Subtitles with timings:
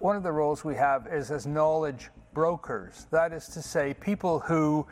[0.00, 3.06] one of the roles we have is as knowledge brokers.
[3.10, 4.86] That is to say, people who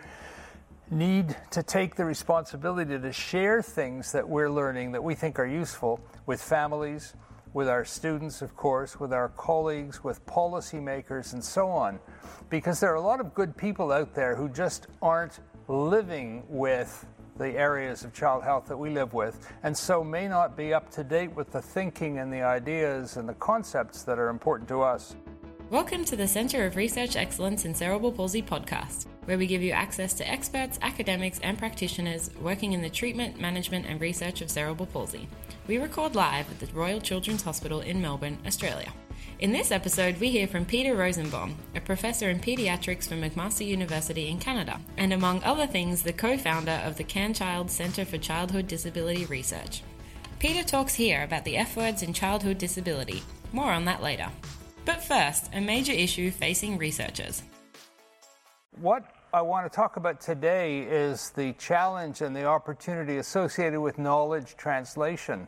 [0.90, 5.46] need to take the responsibility to share things that we're learning that we think are
[5.46, 7.14] useful with families,
[7.54, 11.98] with our students, of course, with our colleagues, with policymakers, and so on.
[12.50, 17.06] Because there are a lot of good people out there who just aren't living with
[17.38, 20.90] the areas of child health that we live with, and so may not be up
[20.90, 24.82] to date with the thinking and the ideas and the concepts that are important to
[24.82, 25.14] us.
[25.70, 29.70] Welcome to the Centre of Research Excellence in Cerebral Palsy podcast, where we give you
[29.70, 34.86] access to experts, academics, and practitioners working in the treatment, management, and research of cerebral
[34.86, 35.28] palsy.
[35.68, 38.92] We record live at the Royal Children's Hospital in Melbourne, Australia.
[39.40, 44.28] In this episode, we hear from Peter Rosenbaum, a professor in pediatrics from McMaster University
[44.28, 48.66] in Canada, and among other things, the co founder of the CanChild Centre for Childhood
[48.66, 49.84] Disability Research.
[50.40, 53.22] Peter talks here about the F words in childhood disability.
[53.52, 54.26] More on that later.
[54.84, 57.44] But first, a major issue facing researchers.
[58.80, 63.98] What I want to talk about today is the challenge and the opportunity associated with
[63.98, 65.46] knowledge translation.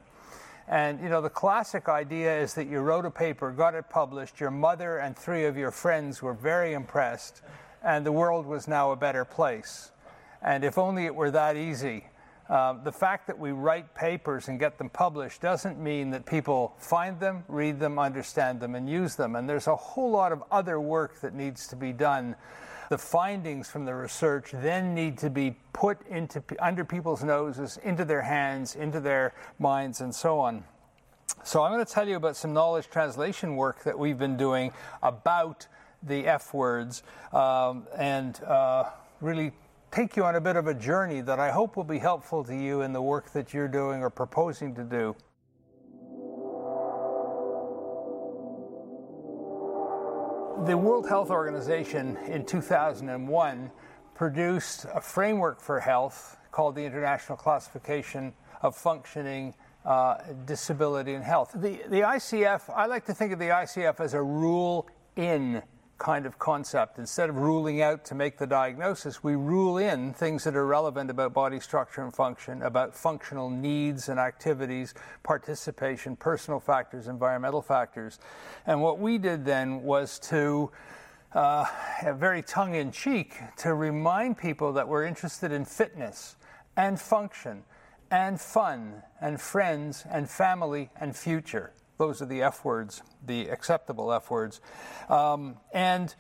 [0.69, 4.41] And you know, the classic idea is that you wrote a paper, got it published,
[4.41, 7.43] your mother and three of your friends were very impressed,
[7.83, 9.91] and the world was now a better place.
[10.43, 12.07] And if only it were that easy.
[12.51, 16.75] Uh, the fact that we write papers and get them published doesn't mean that people
[16.79, 19.37] find them, read them, understand them, and use them.
[19.37, 22.35] And there's a whole lot of other work that needs to be done.
[22.89, 28.05] The findings from the research then need to be put into under people's noses, into
[28.05, 30.65] their hands, into their minds, and so on.
[31.45, 34.73] So I'm going to tell you about some knowledge translation work that we've been doing
[35.05, 35.69] about
[36.03, 38.91] the F words um, and uh,
[39.21, 39.53] really
[39.91, 42.55] take you on a bit of a journey that I hope will be helpful to
[42.55, 45.17] you in the work that you're doing or proposing to do.
[50.67, 53.71] The World Health Organization in 2001
[54.15, 61.53] produced a framework for health called the International Classification of Functioning uh, Disability and Health.
[61.55, 64.87] The, the ICF, I like to think of the ICF as a rule
[65.17, 65.63] in
[66.01, 66.99] kind of concept.
[66.99, 71.11] Instead of ruling out to make the diagnosis, we rule in things that are relevant
[71.11, 78.19] about body structure and function, about functional needs and activities, participation, personal factors, environmental factors.
[78.67, 80.73] And what we did then was to
[81.33, 81.67] uh,
[82.17, 86.37] very tongue in cheek to remind people that we're interested in fitness
[86.77, 87.63] and function
[88.11, 91.73] and fun and friends and family and future.
[92.01, 94.63] Those are the F words, the acceptable F words.
[95.11, 96.15] Um, and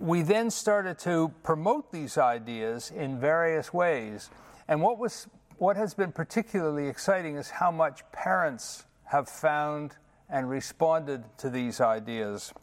[0.00, 4.30] we then started to promote these ideas in various ways.
[4.66, 5.26] And what, was,
[5.58, 9.94] what has been particularly exciting is how much parents have found
[10.30, 12.54] and responded to these ideas.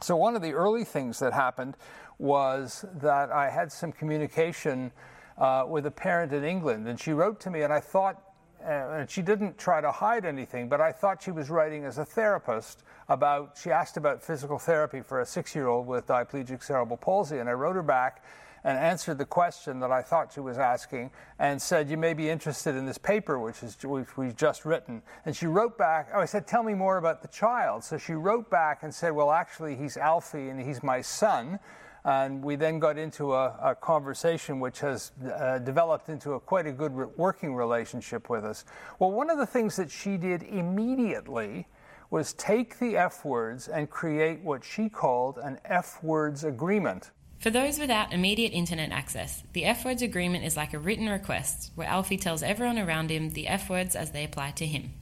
[0.00, 1.76] So, one of the early things that happened
[2.18, 4.90] was that I had some communication
[5.36, 8.31] uh, with a parent in England, and she wrote to me, and I thought
[8.64, 11.98] Uh, and she didn't try to hide anything, but I thought she was writing as
[11.98, 16.62] a therapist about, she asked about physical therapy for a six year old with diplegic
[16.62, 18.22] cerebral palsy, and I wrote her back
[18.64, 22.30] and answered the question that I thought she was asking and said, You may be
[22.30, 25.02] interested in this paper, which, is, which we've just written.
[25.24, 27.82] And she wrote back, oh, I said, Tell me more about the child.
[27.82, 31.58] So she wrote back and said, Well, actually, he's Alfie and he's my son.
[32.04, 36.66] And we then got into a, a conversation which has uh, developed into a quite
[36.66, 38.64] a good re- working relationship with us.
[38.98, 41.66] Well, one of the things that she did immediately
[42.10, 47.10] was take the F words and create what she called an F words agreement.
[47.38, 51.72] For those without immediate internet access, the F words agreement is like a written request
[51.74, 54.92] where Alfie tells everyone around him the F words as they apply to him.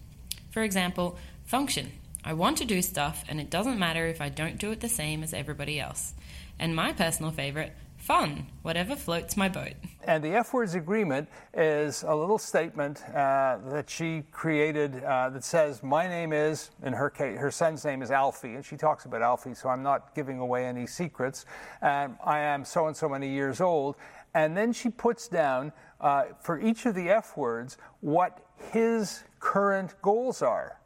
[0.51, 1.93] For example, function.
[2.25, 4.89] I want to do stuff and it doesn't matter if I don't do it the
[4.89, 6.15] same as everybody else
[6.61, 9.73] and my personal favorite, fun, whatever floats my boat.
[10.05, 15.43] And the F Words Agreement is a little statement uh, that she created uh, that
[15.43, 19.07] says, My name is, in her case, her son's name is Alfie, and she talks
[19.07, 21.47] about Alfie, so I'm not giving away any secrets.
[21.83, 23.97] Um, I am so and so many years old.
[24.35, 29.95] And then she puts down uh, for each of the F words what his current
[30.03, 30.80] goals are.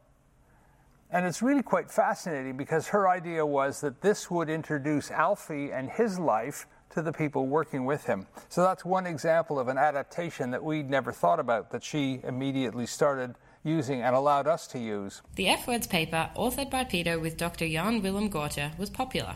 [1.11, 5.89] And it's really quite fascinating because her idea was that this would introduce Alfie and
[5.89, 8.25] his life to the people working with him.
[8.49, 12.85] So that's one example of an adaptation that we'd never thought about that she immediately
[12.85, 15.21] started using and allowed us to use.
[15.35, 17.67] The F Words paper, authored by Peter with Dr.
[17.67, 19.35] Jan Willem Gorter, was popular.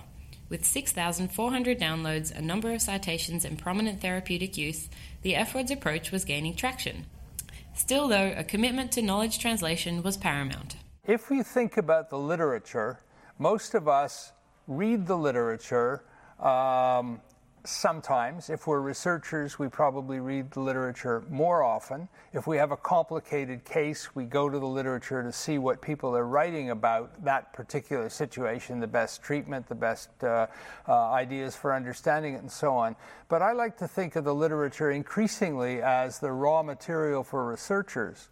[0.49, 4.89] With 6,400 downloads, a number of citations, and prominent therapeutic use,
[5.21, 7.05] the F Words approach was gaining traction.
[7.75, 10.75] Still, though, a commitment to knowledge translation was paramount.
[11.09, 12.99] If we think about the literature,
[13.39, 14.31] most of us
[14.67, 16.03] read the literature.
[16.39, 17.21] Um,
[17.65, 18.49] sometimes.
[18.49, 22.07] If we're researchers, we probably read the literature more often.
[22.31, 26.15] If we have a complicated case, we go to the literature to see what people
[26.15, 30.45] are writing about that particular situation, the best treatment, the best uh,
[30.87, 32.95] uh, ideas for understanding it, and so on.
[33.29, 38.29] But I like to think of the literature increasingly as the raw material for researchers.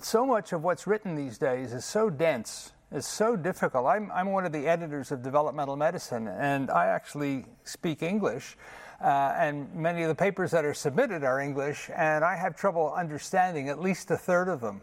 [0.00, 3.86] So much of what's written these days is so dense is so difficult.
[3.86, 8.56] I'm, I'm one of the editors of developmental medicine, and I actually speak English.
[9.02, 12.92] Uh, and many of the papers that are submitted are English, and I have trouble
[12.96, 14.80] understanding at least a third of them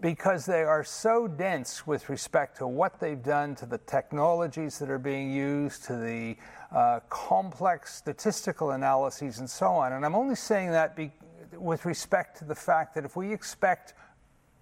[0.00, 4.90] because they are so dense with respect to what they've done, to the technologies that
[4.90, 6.36] are being used, to the
[6.74, 9.94] uh, complex statistical analyses, and so on.
[9.94, 11.12] And I'm only saying that be-
[11.56, 13.94] with respect to the fact that if we expect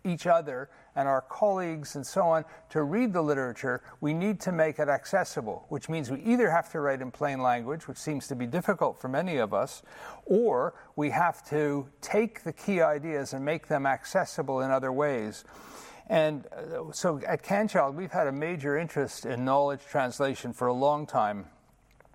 [0.04, 4.52] each other and our colleagues and so on to read the literature, we need to
[4.52, 8.28] make it accessible, which means we either have to write in plain language, which seems
[8.28, 9.82] to be difficult for many of us,
[10.26, 15.44] or we have to take the key ideas and make them accessible in other ways.
[16.06, 20.74] And uh, so at CanChild, we've had a major interest in knowledge translation for a
[20.74, 21.46] long time.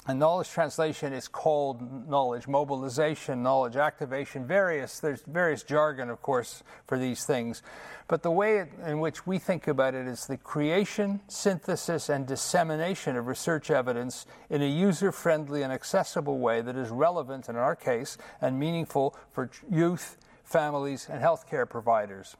[0.09, 6.63] And knowledge translation is called knowledge mobilization, knowledge activation, various, there's various jargon, of course,
[6.87, 7.61] for these things.
[8.07, 13.17] But the way in which we think about it is the creation, synthesis, and dissemination
[13.17, 17.75] of research evidence in a user friendly and accessible way that is relevant in our
[17.75, 22.35] case and meaningful for youth, families, and healthcare providers.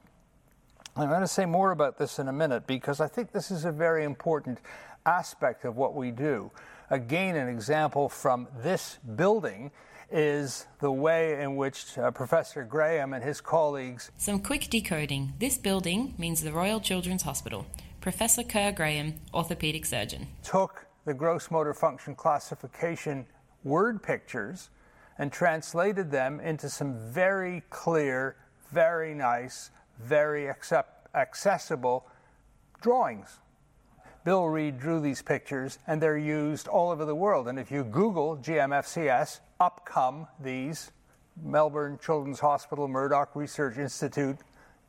[0.95, 3.63] I'm going to say more about this in a minute because I think this is
[3.63, 4.57] a very important
[5.05, 6.49] aspect of what we do.
[6.91, 9.71] Again, an example from this building
[10.11, 14.09] is the way in which uh, Professor Graham and his colleagues.
[14.17, 15.33] Some quick decoding.
[15.37, 17.67] This building means the Royal Children's Hospital.
[18.01, 20.27] Professor Kerr Graham, orthopedic surgeon.
[20.43, 23.27] Took the gross motor function classification
[23.63, 24.69] word pictures
[25.19, 28.35] and translated them into some very clear,
[28.71, 29.69] very nice,
[29.99, 32.07] very accept- accessible
[32.81, 33.37] drawings.
[34.23, 37.47] Bill Reid drew these pictures, and they're used all over the world.
[37.47, 40.91] And if you Google GMFCS, up come these
[41.41, 44.37] Melbourne Children's Hospital, Murdoch Research Institute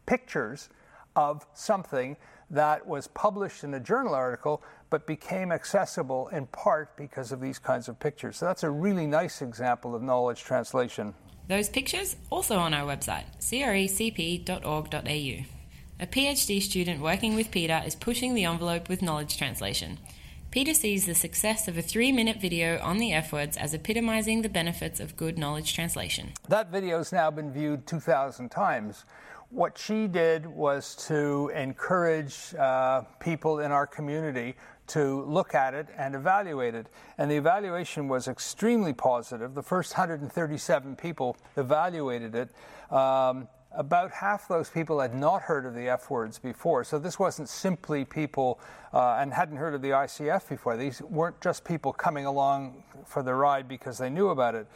[0.07, 0.69] pictures
[1.15, 2.17] of something
[2.51, 7.59] that was published in a journal article but became accessible in part because of these
[7.59, 8.37] kinds of pictures.
[8.37, 11.15] So that's a really nice example of knowledge translation.
[11.47, 15.60] Those pictures also on our website, crecp.org.au.
[16.03, 19.99] A PhD student working with Peter is pushing the envelope with knowledge translation.
[20.51, 24.41] Peter sees the success of a three minute video on the F words as epitomizing
[24.41, 26.31] the benefits of good knowledge translation.
[26.49, 29.05] That video has now been viewed 2,000 times.
[29.51, 34.57] What she did was to encourage uh, people in our community
[34.87, 36.87] to look at it and evaluate it.
[37.19, 39.55] And the evaluation was extremely positive.
[39.55, 42.51] The first 137 people evaluated it.
[42.91, 46.83] Um, about half those people had not heard of the F words before.
[46.85, 48.61] So this wasn't simply people
[48.93, 50.77] uh, and hadn't heard of the ICF before.
[50.77, 54.67] These weren't just people coming along for the ride because they knew about it.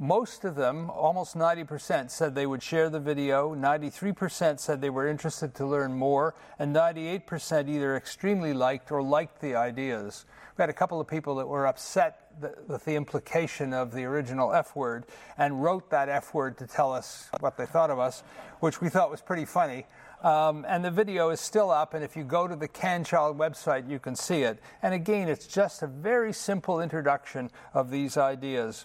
[0.00, 5.08] Most of them, almost 90%, said they would share the video, 93% said they were
[5.08, 10.24] interested to learn more, and 98% either extremely liked or liked the ideas.
[10.58, 12.32] We had a couple of people that were upset
[12.66, 16.92] with the implication of the original F word and wrote that F word to tell
[16.92, 18.24] us what they thought of us,
[18.58, 19.86] which we thought was pretty funny.
[20.24, 23.88] Um, and the video is still up, and if you go to the CanChild website,
[23.88, 24.58] you can see it.
[24.82, 28.84] And again, it's just a very simple introduction of these ideas.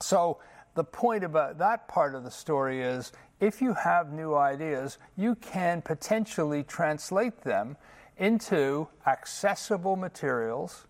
[0.00, 0.38] So
[0.76, 5.34] the point about that part of the story is if you have new ideas, you
[5.34, 7.76] can potentially translate them
[8.20, 10.86] into accessible materials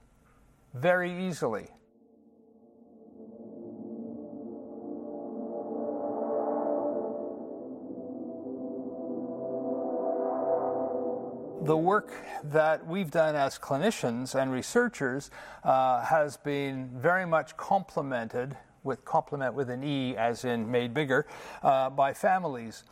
[0.75, 1.69] very easily.
[11.63, 15.31] the work that we've done as clinicians and researchers
[15.63, 21.27] uh, has been very much complemented with complement with an E, as in made bigger,
[21.63, 22.83] uh, by families.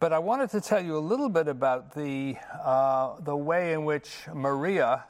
[0.00, 3.84] But I wanted to tell you a little bit about the, uh, the way in
[3.84, 5.04] which Maria,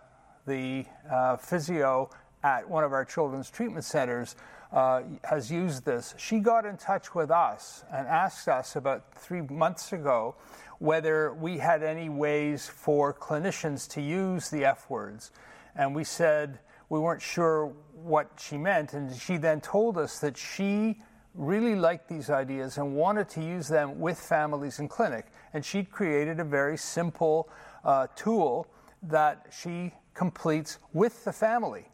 [0.47, 2.09] the uh, physio
[2.42, 4.35] at one of our children's treatment centers,
[4.73, 6.14] uh, has used this.
[6.16, 10.37] She got in touch with us and asked us about three months ago
[10.78, 15.33] whether we had any ways for clinicians to use the F words.
[15.76, 18.95] And we said, we weren't sure what she meant.
[18.95, 21.02] And she then told us that she
[21.38, 25.26] really liked these ideas and wanted to use them with families in clinic.
[25.54, 27.49] And she'd created a very simple
[27.85, 28.66] uh, tool
[29.04, 31.87] that she completes with the family.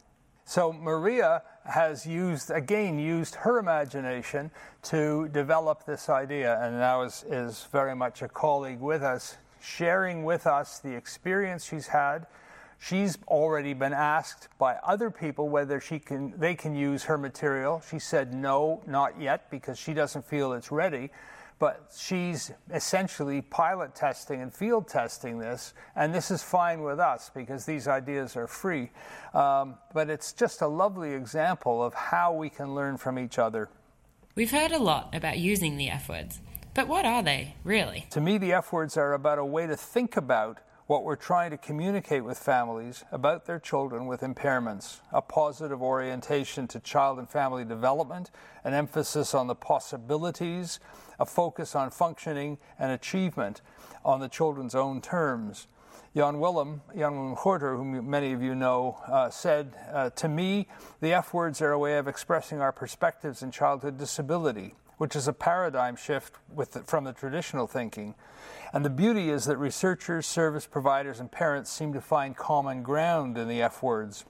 [0.46, 4.50] So Maria has used, again, used her imagination
[4.84, 10.24] to develop this idea and now is, is very much a colleague with us, sharing
[10.24, 12.26] with us the experience she's had.
[12.84, 17.82] She's already been asked by other people whether she can, they can use her material.
[17.88, 21.10] She said no, not yet, because she doesn't feel it's ready
[21.60, 27.30] but she's essentially pilot testing and field testing this, and this is fine with us
[27.34, 28.90] because these ideas are free.
[29.32, 33.68] Um, but it's just a lovely example of how we can learn from each other.
[34.34, 36.40] We've heard a lot about using the F words,
[36.74, 38.06] but what are they, really?
[38.10, 41.50] To me, the F words are about a way to think about what we're trying
[41.50, 47.28] to communicate with families about their children with impairments, a positive orientation to child and
[47.28, 48.30] family development,
[48.64, 50.80] an emphasis on the possibilities,
[51.18, 53.62] a focus on functioning and achievement
[54.04, 55.68] on the children's own terms.
[56.14, 60.68] Jan Willem, Jan Willem Gorter, whom many of you know, uh, said, uh, To me,
[61.00, 65.28] the F words are a way of expressing our perspectives in childhood disability, which is
[65.28, 68.14] a paradigm shift the, from the traditional thinking.
[68.72, 73.38] And the beauty is that researchers, service providers, and parents seem to find common ground
[73.38, 74.24] in the F words.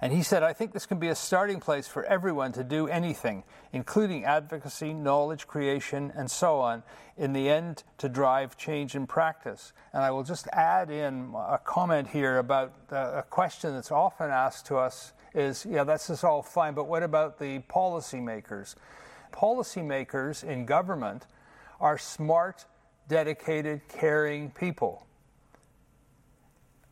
[0.00, 2.88] And he said, I think this can be a starting place for everyone to do
[2.88, 6.82] anything, including advocacy, knowledge creation, and so on,
[7.16, 9.72] in the end to drive change in practice.
[9.92, 14.30] And I will just add in a comment here about uh, a question that's often
[14.30, 18.74] asked to us is, yeah, that's all fine, but what about the policymakers?
[19.32, 21.26] Policymakers in government
[21.80, 22.64] are smart
[23.08, 25.06] dedicated, caring people.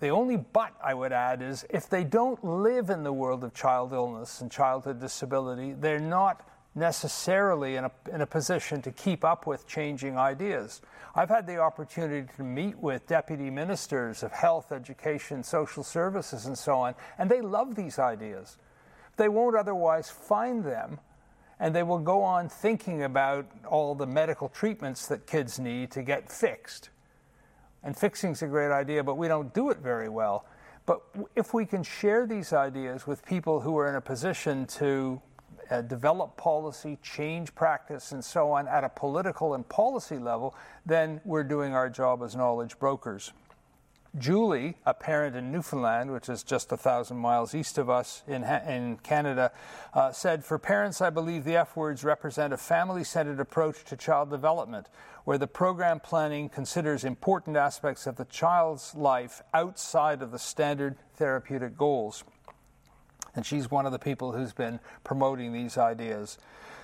[0.00, 3.52] The only but I would add is if they don't live in the world of
[3.54, 9.24] child illness and childhood disability, they're not necessarily in a, in a position to keep
[9.24, 10.80] up with changing ideas.
[11.14, 16.56] I've had the opportunity to meet with deputy ministers of health, education, social services, and
[16.56, 18.56] so on, and they love these ideas.
[19.16, 21.00] They won't otherwise find them
[21.60, 26.02] and they will go on thinking about all the medical treatments that kids need to
[26.02, 26.88] get fixed.
[27.82, 30.46] And fixing is a great idea, but we don't do it very well.
[30.86, 31.02] But
[31.36, 35.20] if we can share these ideas with people who are in a position to
[35.70, 40.54] uh, develop policy, change practice, and so on at a political and policy level,
[40.86, 43.32] then we're doing our job as knowledge brokers.
[44.18, 48.42] Julie, a parent in Newfoundland, which is just a thousand miles east of us in,
[48.42, 49.52] in Canada,
[49.94, 53.96] uh, said, For parents, I believe the F words represent a family centered approach to
[53.96, 54.88] child development,
[55.24, 60.96] where the program planning considers important aspects of the child's life outside of the standard
[61.14, 62.24] therapeutic goals.
[63.36, 66.36] And she's one of the people who's been promoting these ideas.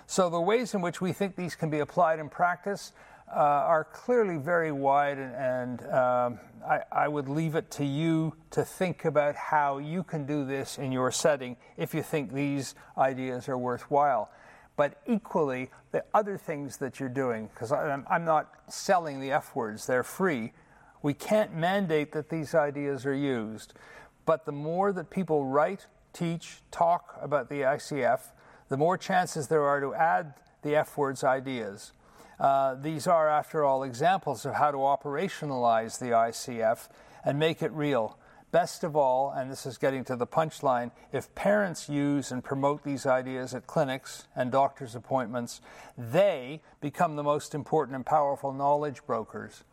[0.06, 2.92] So, the ways in which we think these can be applied in practice
[3.32, 8.64] are clearly very wide, and, and um, I, I, would leave it to you to
[8.64, 13.48] think about how you can do this in your setting if you think these ideas
[13.48, 14.30] are worthwhile.
[14.76, 19.56] But equally, the other things that you're doing, because I'm, I'm not selling the F
[19.56, 20.52] words, they're free.
[21.02, 23.74] We can't mandate that these ideas are used.
[24.24, 28.20] But the more that people write, teach, talk about the ICF,
[28.68, 31.92] the more chances there are to add the F words ideas.
[32.38, 36.88] Uh, these are, after all, examples of how to operationalize the ICF
[37.24, 38.18] and make it real.
[38.52, 42.84] Best of all, and this is getting to the punchline, if parents use and promote
[42.84, 45.60] these ideas at clinics and doctor's appointments,
[45.98, 49.64] they become the most important and powerful knowledge brokers.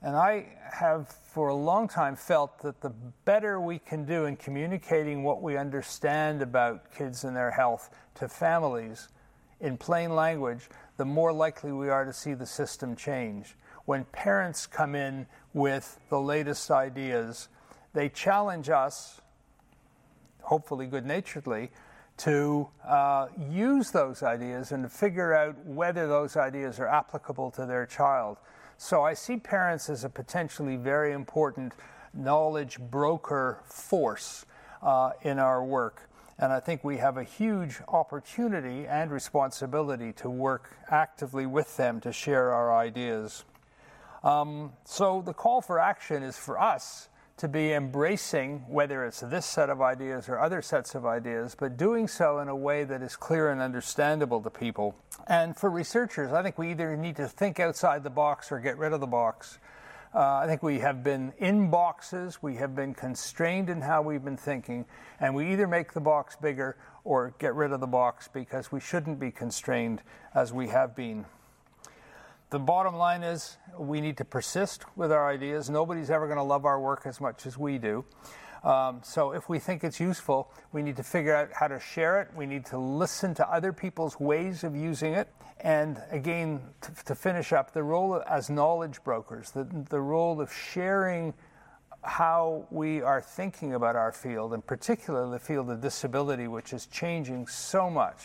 [0.00, 2.90] And I have for a long time felt that the
[3.24, 8.28] better we can do in communicating what we understand about kids and their health to
[8.28, 9.08] families
[9.60, 13.56] in plain language, the more likely we are to see the system change.
[13.84, 17.48] When parents come in with the latest ideas,
[17.92, 19.20] they challenge us,
[20.42, 21.70] hopefully good naturedly,
[22.16, 27.66] to uh, use those ideas and to figure out whether those ideas are applicable to
[27.66, 28.38] their child.
[28.76, 31.72] So I see parents as a potentially very important
[32.12, 34.46] knowledge broker force
[34.82, 36.08] uh, in our work.
[36.38, 42.00] And I think we have a huge opportunity and responsibility to work actively with them
[42.00, 43.44] to share our ideas.
[44.24, 49.44] Um, so the call for action is for us to be embracing whether it's this
[49.44, 53.02] set of ideas or other sets of ideas, but doing so in a way that
[53.02, 54.94] is clear and understandable to people.
[55.26, 58.78] And for researchers, I think we either need to think outside the box or get
[58.78, 59.58] rid of the box.
[60.14, 64.24] Uh, I think we have been in boxes, we have been constrained in how we've
[64.24, 64.84] been thinking,
[65.18, 68.78] and we either make the box bigger or get rid of the box because we
[68.78, 70.02] shouldn't be constrained
[70.32, 71.26] as we have been.
[72.50, 75.68] the bottom line is we need to persist with our ideas.
[75.68, 78.04] Nobody's ever going to love our work as much as we do.
[78.62, 82.20] Um, so if we think it's useful, we need to figure out how to share
[82.22, 82.28] it.
[82.36, 85.28] We need to listen to other people's ways of using it.
[85.64, 90.52] And again, to, to finish up, the role as knowledge brokers, the, the role of
[90.52, 91.32] sharing
[92.02, 96.84] how we are thinking about our field, and particularly the field of disability, which is
[96.84, 98.20] changing so much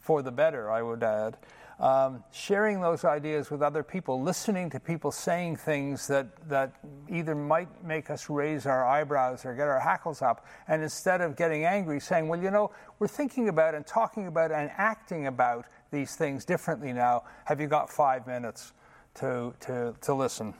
[0.00, 1.36] for the better, I would add
[1.82, 6.72] um, sharing those ideas with other people, listening to people saying things that, that
[7.10, 11.36] either might make us raise our eyebrows or get our hackles up, and instead of
[11.36, 12.70] getting angry, saying, Well, you know,
[13.00, 17.24] we're thinking about and talking about and acting about these things differently now.
[17.46, 18.72] Have you got five minutes
[19.14, 20.54] to, to, to listen?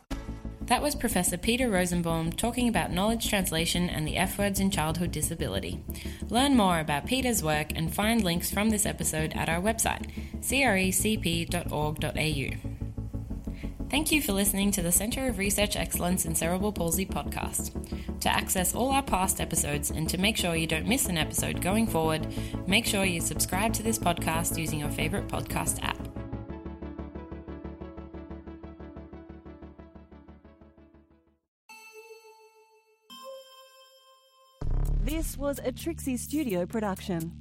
[0.67, 5.11] That was Professor Peter Rosenbaum talking about knowledge translation and the F words in childhood
[5.11, 5.83] disability.
[6.29, 10.09] Learn more about Peter's work and find links from this episode at our website,
[10.41, 11.53] crecp.org.au.
[13.91, 18.21] Thank you for listening to the Centre of Research Excellence in Cerebral Palsy podcast.
[18.21, 21.61] To access all our past episodes and to make sure you don't miss an episode
[21.61, 22.27] going forward,
[22.67, 26.12] make sure you subscribe to this podcast using your favourite podcast app.
[35.43, 37.33] Was a Trixie Studio production.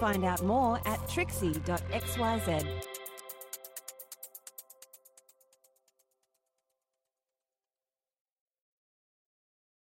[0.00, 2.83] Find out more at trixie.xyz.